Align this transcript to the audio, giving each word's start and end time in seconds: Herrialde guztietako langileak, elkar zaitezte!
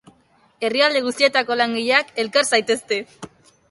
Herrialde 0.67 1.03
guztietako 1.09 1.59
langileak, 1.61 2.13
elkar 2.25 2.53
zaitezte! 2.55 3.05